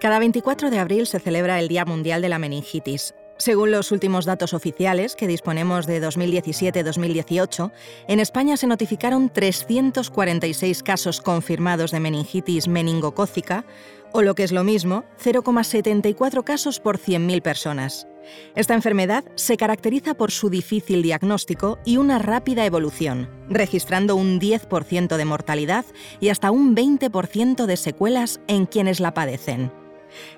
[0.00, 3.14] Cada 24 de abril se celebra el Día Mundial de la Meningitis.
[3.38, 7.72] Según los últimos datos oficiales que disponemos de 2017-2018,
[8.08, 13.64] en España se notificaron 346 casos confirmados de meningitis meningocócica,
[14.12, 18.06] o lo que es lo mismo, 0,74 casos por 100.000 personas.
[18.54, 25.16] Esta enfermedad se caracteriza por su difícil diagnóstico y una rápida evolución, registrando un 10%
[25.16, 25.84] de mortalidad
[26.20, 29.85] y hasta un 20% de secuelas en quienes la padecen.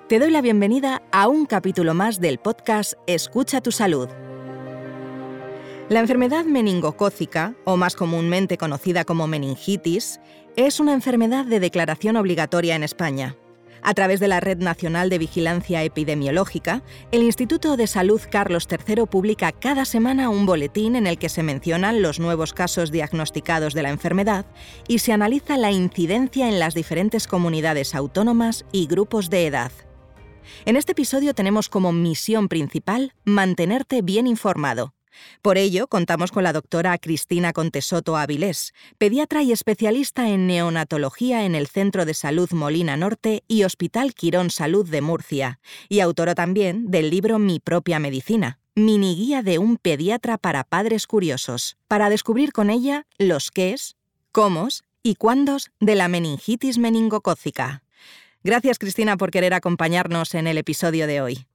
[0.09, 4.09] Te doy la bienvenida a un capítulo más del podcast Escucha tu salud.
[5.89, 10.21] La enfermedad meningocócica, o más comúnmente conocida como meningitis,
[10.57, 13.37] es una enfermedad de declaración obligatoria en España.
[13.83, 16.83] A través de la Red Nacional de Vigilancia Epidemiológica,
[17.13, 21.43] el Instituto de Salud Carlos III publica cada semana un boletín en el que se
[21.43, 24.47] mencionan los nuevos casos diagnosticados de la enfermedad
[24.89, 29.73] y se analiza la incidencia en las diferentes comunidades autónomas y grupos de edad.
[30.65, 34.95] En este episodio tenemos como misión principal mantenerte bien informado.
[35.43, 41.55] Por ello, contamos con la doctora Cristina Contesoto Avilés, pediatra y especialista en neonatología en
[41.55, 46.91] el Centro de Salud Molina Norte y Hospital Quirón Salud de Murcia, y autora también
[46.91, 52.53] del libro Mi propia medicina, mini guía de un pediatra para padres curiosos, para descubrir
[52.53, 53.97] con ella los qués,
[54.33, 54.69] cómo
[55.03, 57.83] y cuándos de la meningitis meningocócica.
[58.45, 61.47] Gracias, Cristina, por querer acompañarnos en el episodio de hoy.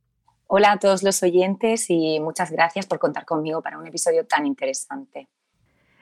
[0.56, 4.46] Hola a todos los oyentes y muchas gracias por contar conmigo para un episodio tan
[4.46, 5.28] interesante.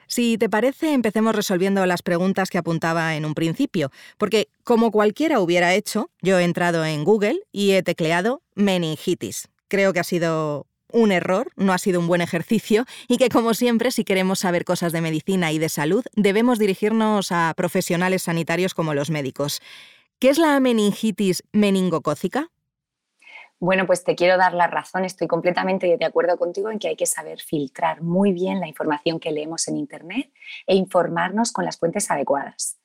[0.06, 5.40] Si te parece, empecemos resolviendo las preguntas que apuntaba en un principio, porque como cualquiera
[5.40, 9.48] hubiera hecho, yo he entrado en Google y he tecleado meningitis.
[9.68, 13.54] Creo que ha sido un error, no ha sido un buen ejercicio y que como
[13.54, 18.74] siempre, si queremos saber cosas de medicina y de salud, debemos dirigirnos a profesionales sanitarios
[18.74, 19.62] como los médicos.
[20.18, 22.50] ¿Qué es la meningitis meningocócica?
[23.62, 26.96] Bueno, pues te quiero dar la razón, estoy completamente de acuerdo contigo en que hay
[26.96, 30.32] que saber filtrar muy bien la información que leemos en Internet
[30.66, 32.80] e informarnos con las fuentes adecuadas.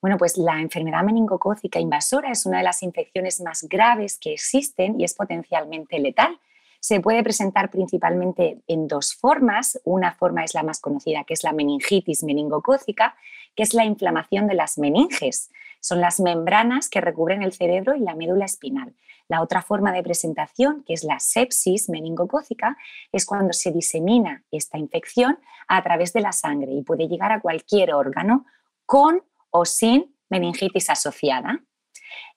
[0.00, 5.00] Bueno, pues la enfermedad meningocócica invasora es una de las infecciones más graves que existen
[5.00, 6.38] y es potencialmente letal.
[6.78, 9.80] Se puede presentar principalmente en dos formas.
[9.82, 13.16] Una forma es la más conocida, que es la meningitis meningocócica,
[13.56, 15.50] que es la inflamación de las meninges.
[15.80, 18.94] Son las membranas que recubren el cerebro y la médula espinal.
[19.30, 22.76] La otra forma de presentación, que es la sepsis meningocócica,
[23.12, 27.40] es cuando se disemina esta infección a través de la sangre y puede llegar a
[27.40, 28.44] cualquier órgano
[28.86, 31.62] con o sin meningitis asociada.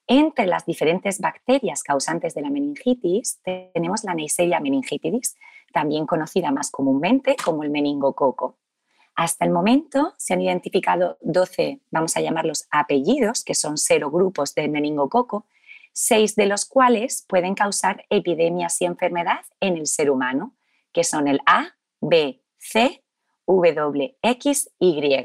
[0.06, 5.36] Entre las diferentes bacterias causantes de la meningitis tenemos la Neisseria meningitidis,
[5.74, 8.60] también conocida más comúnmente como el meningococo.
[9.16, 14.68] Hasta el momento se han identificado 12, vamos a llamarlos apellidos, que son serogrupos de
[14.68, 15.48] meningococo,
[15.94, 20.56] seis de los cuales pueden causar epidemias y enfermedad en el ser humano,
[20.92, 23.04] que son el A, B, C,
[23.48, 25.24] W, X, Y,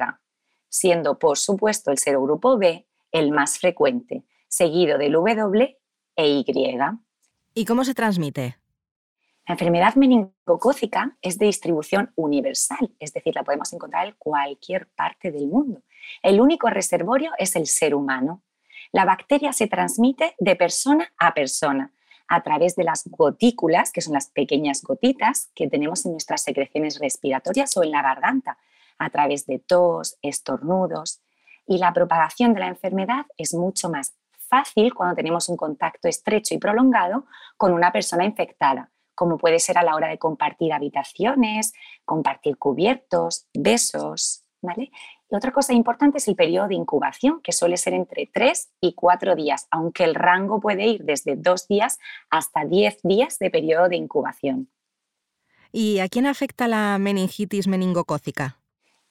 [0.68, 5.78] siendo por supuesto el serogrupo B el más frecuente, seguido del W
[6.16, 6.44] e Y.
[7.54, 8.58] ¿Y cómo se transmite?
[9.46, 15.30] La enfermedad meningocócica es de distribución universal, es decir, la podemos encontrar en cualquier parte
[15.32, 15.82] del mundo.
[16.22, 18.42] El único reservorio es el ser humano.
[18.92, 21.92] La bacteria se transmite de persona a persona
[22.28, 26.98] a través de las gotículas, que son las pequeñas gotitas que tenemos en nuestras secreciones
[27.00, 28.58] respiratorias o en la garganta,
[28.98, 31.20] a través de tos, estornudos.
[31.66, 34.14] Y la propagación de la enfermedad es mucho más
[34.48, 37.26] fácil cuando tenemos un contacto estrecho y prolongado
[37.56, 41.72] con una persona infectada, como puede ser a la hora de compartir habitaciones,
[42.04, 44.90] compartir cubiertos, besos, ¿vale?
[45.30, 48.94] Y otra cosa importante es el periodo de incubación, que suele ser entre 3 y
[48.94, 51.98] 4 días, aunque el rango puede ir desde 2 días
[52.30, 54.70] hasta 10 días de periodo de incubación.
[55.70, 58.56] ¿Y a quién afecta la meningitis meningocócica?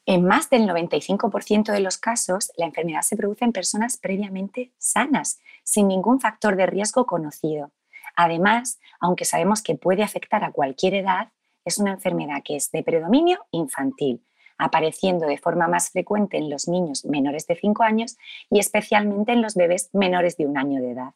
[0.08, 5.40] En más del 95% de los casos, la enfermedad se produce en personas previamente sanas,
[5.64, 7.72] sin ningún factor de riesgo conocido.
[8.16, 11.32] Además, aunque sabemos que puede afectar a cualquier edad,
[11.66, 14.24] es una enfermedad que es de predominio infantil,
[14.58, 18.18] apareciendo de forma más frecuente en los niños menores de 5 años
[18.50, 21.14] y especialmente en los bebés menores de un año de edad.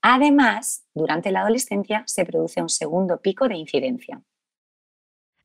[0.00, 4.20] Además, durante la adolescencia se produce un segundo pico de incidencia.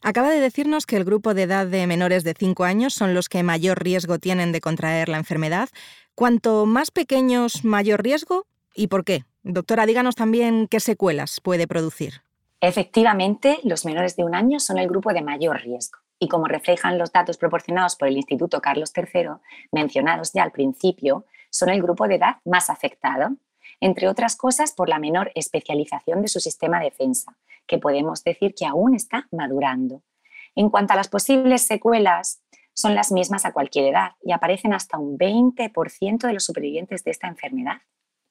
[0.01, 3.29] Acaba de decirnos que el grupo de edad de menores de 5 años son los
[3.29, 5.69] que mayor riesgo tienen de contraer la enfermedad.
[6.13, 8.45] Cuanto más pequeños, mayor riesgo.
[8.75, 9.25] ¿Y por qué?
[9.43, 12.21] Doctora, díganos también qué secuelas puede producir.
[12.61, 16.97] Efectivamente, los menores de un año son el grupo de mayor riesgo y como reflejan
[16.97, 19.29] los datos proporcionados por el Instituto Carlos III,
[19.71, 23.29] mencionados ya al principio, son el grupo de edad más afectado.
[23.79, 27.37] entre otras cosas por la menor especialización de su sistema de defensa,
[27.67, 30.01] que podemos decir que aún está madurando.
[30.55, 32.41] En cuanto a las posibles secuelas,
[32.73, 37.11] son las mismas a cualquier edad y aparecen hasta un 20% de los supervivientes de
[37.11, 37.81] esta enfermedad.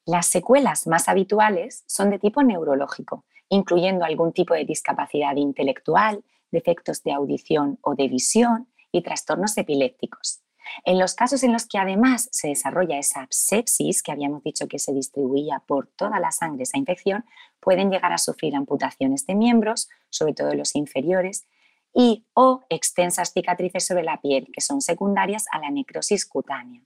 [0.05, 7.03] Las secuelas más habituales son de tipo neurológico, incluyendo algún tipo de discapacidad intelectual, defectos
[7.03, 10.41] de audición o de visión y trastornos epilépticos.
[10.83, 14.79] En los casos en los que además se desarrolla esa sepsis, que habíamos dicho que
[14.79, 17.25] se distribuía por toda la sangre esa infección,
[17.59, 21.47] pueden llegar a sufrir amputaciones de miembros, sobre todo los inferiores,
[21.93, 26.83] y o extensas cicatrices sobre la piel, que son secundarias a la necrosis cutánea.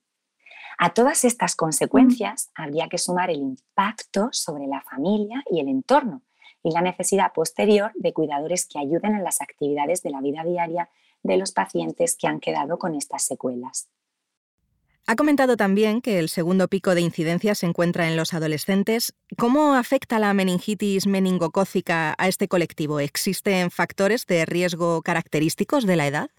[0.78, 6.22] A todas estas consecuencias habría que sumar el impacto sobre la familia y el entorno
[6.64, 10.90] y la necesidad posterior de cuidadores que ayuden en las actividades de la vida diaria
[11.24, 13.90] de los pacientes que han quedado con estas secuelas.
[15.08, 19.14] Ha comentado también que el segundo pico de incidencia se encuentra en los adolescentes.
[19.38, 23.00] ¿Cómo afecta la meningitis meningocócica a este colectivo?
[23.00, 26.30] ¿Existen factores de riesgo característicos de la edad?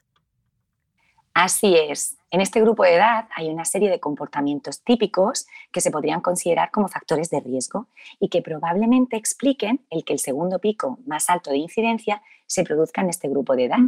[1.35, 2.19] Así es.
[2.31, 6.71] En este grupo de edad hay una serie de comportamientos típicos que se podrían considerar
[6.71, 7.89] como factores de riesgo
[8.21, 13.01] y que probablemente expliquen el que el segundo pico más alto de incidencia se produzca
[13.01, 13.79] en este grupo de edad.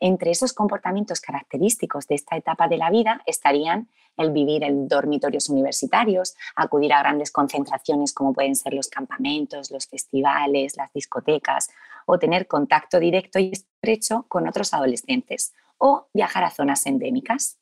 [0.00, 5.48] Entre esos comportamientos característicos de esta etapa de la vida estarían el vivir en dormitorios
[5.48, 11.70] universitarios, acudir a grandes concentraciones como pueden ser los campamentos, los festivales, las discotecas,
[12.04, 17.58] o tener contacto directo y estrecho con otros adolescentes, o viajar a zonas endémicas.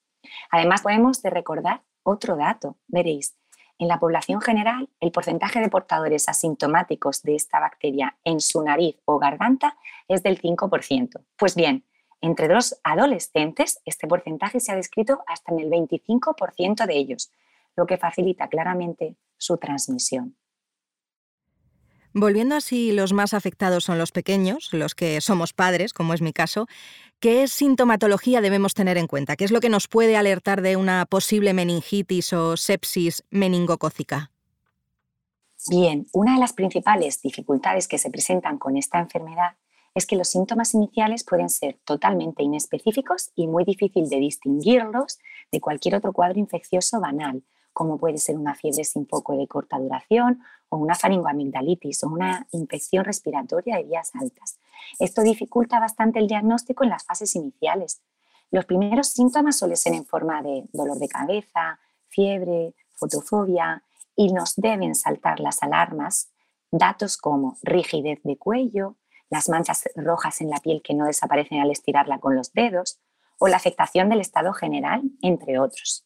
[0.51, 3.35] Además, podemos de recordar otro dato, veréis,
[3.79, 9.01] en la población general, el porcentaje de portadores asintomáticos de esta bacteria en su nariz
[9.07, 11.25] o garganta es del 5%.
[11.39, 11.87] Pues bien,
[12.21, 17.33] entre los adolescentes, este porcentaje se ha descrito hasta en el 25% de ellos,
[17.75, 20.37] lo que facilita claramente su transmisión.
[22.13, 26.23] Volviendo a si los más afectados son los pequeños, los que somos padres, como es
[26.23, 26.67] mi caso,
[27.21, 29.37] ¿qué sintomatología debemos tener en cuenta?
[29.37, 34.33] ¿Qué es lo que nos puede alertar de una posible meningitis o sepsis meningocócica?
[35.69, 39.57] Bien, una de las principales dificultades que se presentan con esta enfermedad
[39.95, 45.19] es que los síntomas iniciales pueden ser totalmente inespecíficos y muy difícil de distinguirlos
[45.53, 47.43] de cualquier otro cuadro infeccioso banal,
[47.81, 52.47] como puede ser una fiebre sin foco de corta duración o una faringoamigdalitis o una
[52.53, 54.59] infección respiratoria de vías altas.
[54.99, 58.03] Esto dificulta bastante el diagnóstico en las fases iniciales.
[58.51, 63.83] Los primeros síntomas suelen ser en forma de dolor de cabeza, fiebre, fotofobia
[64.15, 66.29] y nos deben saltar las alarmas
[66.71, 68.97] datos como rigidez de cuello,
[69.31, 72.99] las manchas rojas en la piel que no desaparecen al estirarla con los dedos
[73.39, 76.05] o la afectación del estado general, entre otros.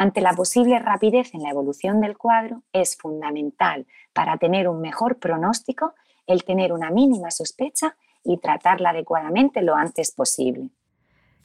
[0.00, 5.18] Ante la posible rapidez en la evolución del cuadro, es fundamental para tener un mejor
[5.18, 5.92] pronóstico
[6.26, 10.70] el tener una mínima sospecha y tratarla adecuadamente lo antes posible.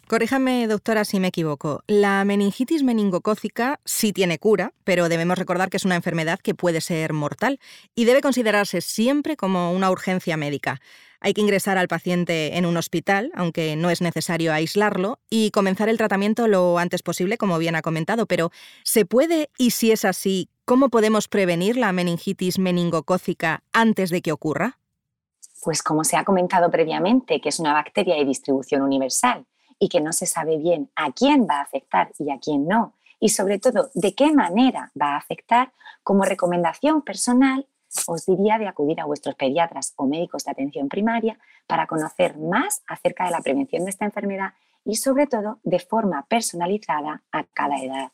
[0.08, 1.84] Corríjame, doctora, si me equivoco.
[1.88, 6.80] La meningitis meningocócica sí tiene cura, pero debemos recordar que es una enfermedad que puede
[6.80, 7.60] ser mortal
[7.96, 10.80] y debe considerarse siempre como una urgencia médica.
[11.22, 15.90] Hay que ingresar al paciente en un hospital, aunque no es necesario aislarlo, y comenzar
[15.90, 18.28] el tratamiento lo antes posible, como bien ha comentado.
[18.28, 18.52] Pero,
[18.84, 24.32] ¿se puede, y si es así, cómo podemos prevenir la meningitis meningocócica antes de que
[24.32, 24.78] ocurra?
[25.64, 29.48] Pues como se ha comentado previamente, que es una bacteria de distribución universal
[29.80, 32.94] y que no se sabe bien a quién va a afectar y a quién no,
[33.20, 37.68] y sobre todo de qué manera va a afectar, como recomendación personal
[38.08, 42.84] os diría de acudir a vuestros pediatras o médicos de atención primaria para conocer más
[42.88, 44.54] acerca de la prevención de esta enfermedad
[44.84, 48.12] y sobre todo de forma personalizada a cada edad.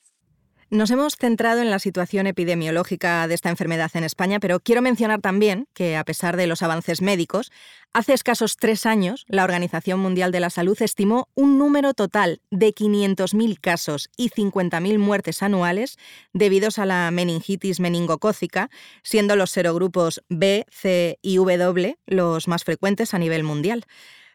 [0.74, 5.20] Nos hemos centrado en la situación epidemiológica de esta enfermedad en España, pero quiero mencionar
[5.20, 7.52] también que, a pesar de los avances médicos,
[7.92, 12.74] hace escasos tres años la Organización Mundial de la Salud estimó un número total de
[12.74, 15.98] 500.000 casos y 50.000 muertes anuales
[16.32, 18.70] debidos a la meningitis meningocócica,
[19.04, 23.86] siendo los serogrupos B, C y W los más frecuentes a nivel mundial.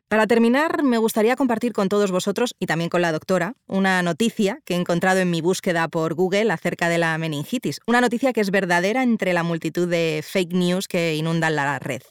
[0.08, 4.60] Para terminar, me gustaría compartir con todos vosotros y también con la doctora una noticia
[4.64, 8.40] que he encontrado en mi búsqueda por Google acerca de la meningitis, una noticia que
[8.40, 12.02] es verdadera entre la multitud de fake news que inundan la red.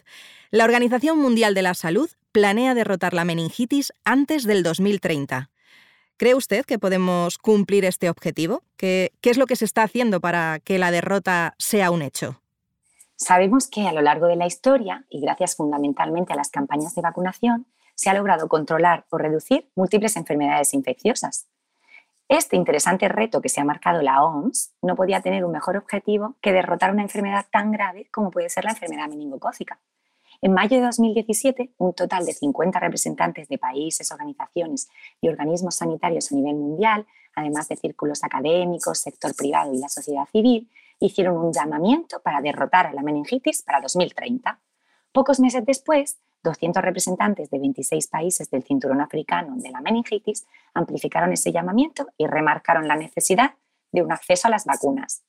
[0.52, 5.50] La Organización Mundial de la Salud planea derrotar la meningitis antes del 2030.
[6.18, 8.64] ¿Cree usted que podemos cumplir este objetivo?
[8.76, 12.42] ¿Qué, ¿Qué, es lo que se está haciendo para que la derrota sea un hecho?
[13.16, 17.02] Sabemos que a lo largo de la historia, y gracias fundamentalmente a las campañas de
[17.02, 21.48] vacunación, se ha logrado controlar o reducir múltiples enfermedades infecciosas.
[22.28, 26.36] Este interesante reto que se ha marcado la OMS no podía tener un mejor objetivo
[26.42, 29.80] que derrotar una enfermedad tan grave como puede ser la enfermedad meningocócica.
[30.42, 34.90] En mayo de 2017, un total de 50 representantes de países, organizaciones
[35.22, 40.26] y organismos sanitarios a nivel mundial, además de círculos académicos, sector privado y la sociedad
[40.32, 44.60] civil, hicieron un llamamiento para derrotar a la meningitis para 2030.
[45.12, 51.34] Pocos meses después, 200 representantes de 26 países del cinturón africano de la meningitis amplificaron
[51.34, 53.56] ese llamamiento y remarcaron la necesidad
[53.92, 55.24] de un acceso a las vacunas.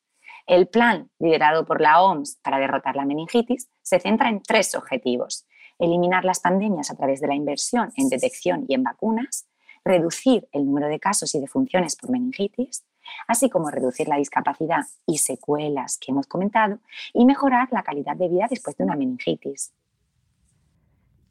[0.47, 5.47] El plan liderado por la OMS para derrotar la meningitis se centra en tres objetivos.
[5.79, 9.49] Eliminar las pandemias a través de la inversión en detección y en vacunas,
[9.85, 12.85] reducir el número de casos y defunciones por meningitis,
[13.27, 16.79] así como reducir la discapacidad y secuelas que hemos comentado
[17.13, 19.73] y mejorar la calidad de vida después de una meningitis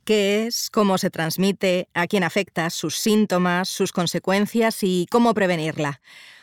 [0.05, 5.99] qué es, cómo se transmite, a quién afecta, sus síntomas, sus consecuencias y cómo prevenirla.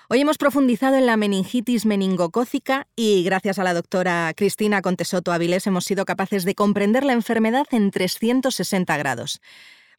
[0.09, 5.66] Hoy hemos profundizado en la meningitis meningocócica y gracias a la doctora Cristina Contesoto Avilés
[5.66, 9.40] hemos sido capaces de comprender la enfermedad en 360 grados.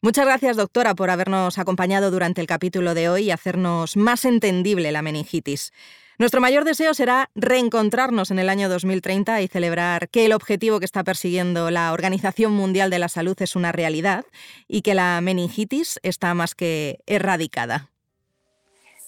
[0.02, 4.92] Muchas gracias, doctora, por habernos acompañado durante el capítulo de hoy y hacernos más entendible
[4.92, 5.72] la meningitis.
[6.16, 10.84] Nuestro mayor deseo será reencontrarnos en el año 2030 y celebrar que el objetivo que
[10.84, 14.24] está persiguiendo la Organización Mundial de la Salud es una realidad
[14.68, 17.90] y que la meningitis está más que erradicada.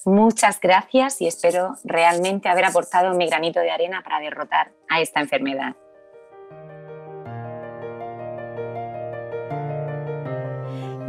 [0.04, 5.20] Muchas gracias y espero realmente haber aportado mi granito de arena para derrotar a esta
[5.20, 5.76] enfermedad.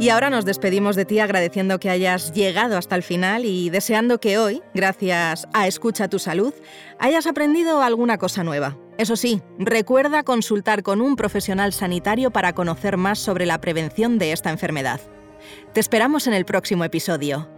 [0.00, 4.20] Y ahora nos despedimos de ti agradeciendo que hayas llegado hasta el final y deseando
[4.20, 6.54] que hoy, gracias a Escucha tu Salud,
[7.00, 8.78] hayas aprendido alguna cosa nueva.
[8.96, 14.30] Eso sí, recuerda consultar con un profesional sanitario para conocer más sobre la prevención de
[14.30, 15.00] esta enfermedad.
[15.72, 17.57] Te esperamos en el próximo episodio.